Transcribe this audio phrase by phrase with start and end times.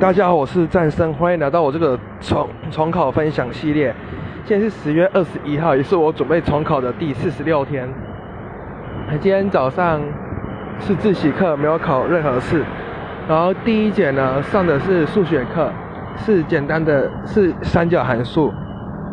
[0.00, 3.94] 大家好，我是战生，欢迎来到我这个重重考分享系列。
[4.46, 7.86] 现在是十月二十一号，也是我准备重考的第四十六天。
[9.20, 10.00] 今天早上
[10.80, 12.64] 是自习课，没有考任何试。
[13.28, 15.70] 然后第一节呢上的是数学课，
[16.16, 18.50] 是简单的，是三角函数。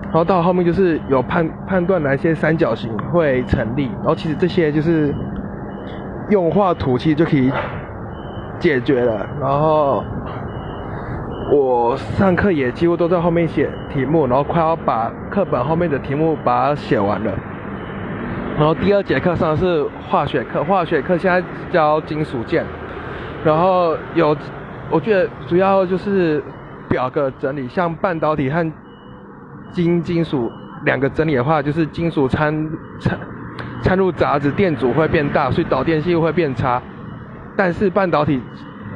[0.04, 3.88] 然后到后面就是有判判断哪些三角形会成立。
[3.98, 5.14] 然后其实这些就是
[6.30, 7.52] 用画图其实就可以
[8.58, 9.28] 解决了。
[9.42, 10.02] 然后。
[11.52, 17.34] 我上课也几乎都在后面写题目，然后快要把课本后面的题目把它写完了。
[18.58, 22.66] 然后第二节课上的是化学课，化学课现在教金属键，
[23.44, 24.34] 然后有，
[24.90, 26.42] 我觉得主要就是
[26.88, 28.72] 表格整理，像半导体和
[29.72, 30.50] 金金属
[30.86, 32.54] 两个整理的话，就是金属掺
[33.02, 33.20] 掺
[33.84, 36.82] 掺入杂质，电阻会变大，所以导电性会变差。
[37.58, 38.42] 但是半导体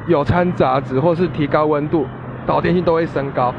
[0.06, 2.06] 有掺杂质或是提高温度。
[2.46, 3.52] 导电性都会升高，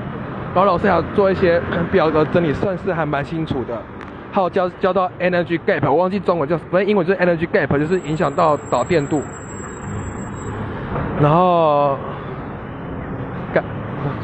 [0.56, 3.78] 然后老师要做一些表格整理，算是还蛮清楚的。
[4.32, 9.22] 还有教教到 energy gap，我忘记中文叫，反正英文就是 energy gap，就是影响到导电度。
[11.20, 11.98] 然后，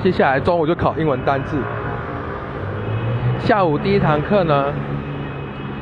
[0.01, 1.57] 接下来中午就考英文单字。
[3.39, 4.65] 下午第一堂课呢，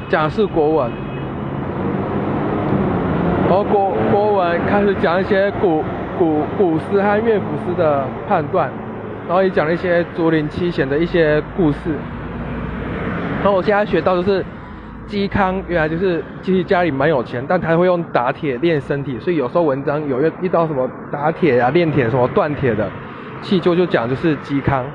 [0.09, 0.91] 讲是国文，
[3.47, 5.83] 然后国国文开始讲一些古。
[6.21, 8.69] 古古诗和乐府诗的判断，
[9.27, 11.89] 然后也讲了一些竹林七贤的一些故事。
[13.41, 14.45] 然后我现在学到的是，
[15.07, 22.87] 嵇康原来就是其实家里蛮有钱，但他会用打铁练身体，所以有时候文章有遇遇到什么打铁啊、炼铁什么锻铁的，
[23.41, 24.85] 气就就讲就是嵇康。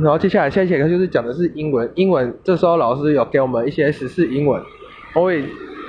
[0.00, 4.62] 然后接下来下一节课就是讲的是英文，英文这时候老师有给我们一些时事英文，
[5.16, 5.42] 我也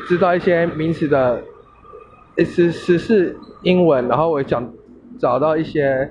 [0.07, 1.43] 知道一些名词的。
[2.37, 4.73] 十十四英文，然后我讲
[5.19, 6.09] 找到一些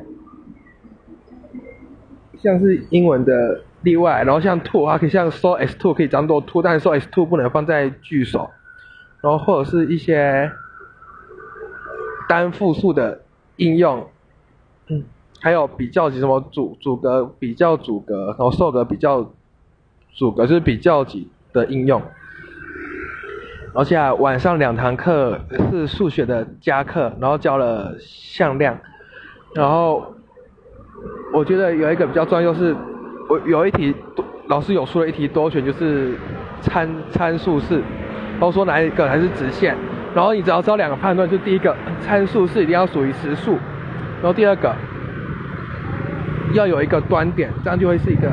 [2.38, 8.50] 像是英文的例外，然后像 to 啊，可以像 so as to 可以当做 to，但是 so as to 不能放在句首，
[9.22, 10.50] 然后或者是一些
[12.28, 13.22] 单复数的
[13.56, 14.06] 应用，
[14.88, 15.04] 嗯，
[15.40, 19.32] 还有比较级什么主主格比较主格，然后受格比较
[20.14, 22.00] 主格就是比较级的应用。
[23.72, 25.38] 而且晚上两堂课
[25.70, 28.76] 是数学的加课，然后教了向量，
[29.54, 30.14] 然后
[31.32, 32.74] 我觉得有一个比较重要就是，
[33.28, 33.94] 我有一题
[34.48, 36.14] 老师有出了一题多选，就是
[36.60, 37.76] 参参数式，
[38.32, 39.76] 然后说哪一个还是直线，
[40.14, 43.52] 然后你只要知道两个判断，就第一个参数式一定要属于实数，
[44.20, 44.74] 然后第二个
[46.54, 48.28] 要有一个端点，这样就会是一个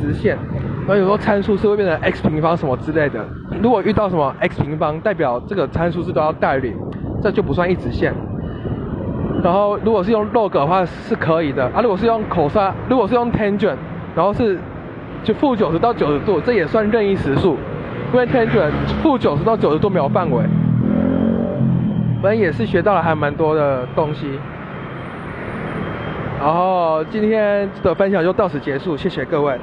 [0.00, 0.38] 直线。
[0.86, 3.24] 然后有时候参数是会变成 x 平方什么之类的，
[3.60, 6.76] 如果遇到什么 x 平方，代表这个参数是都要代领，
[7.20, 8.14] 这就不算一直线。
[9.42, 13.76] 然后如果是用 log 的话是可以的，啊如果是用 cos，如果是用 tangent，
[14.14, 14.58] 然后是
[15.24, 17.56] 就负九十到九十度，这也算任意实数，
[18.12, 18.70] 因为 tangent
[19.02, 20.44] 负九十到九十度没有范围。
[22.22, 24.38] 反正也是学到了还蛮多的东西。
[26.40, 29.58] 然后今天的分享就到此结束，谢谢各位。